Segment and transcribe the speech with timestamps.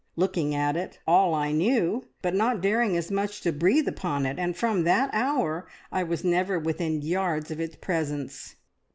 [0.15, 4.25] looking at it all I knew, but not daring as much as to breathe upon
[4.25, 8.55] it, and from that hour I was never within yards of its presence."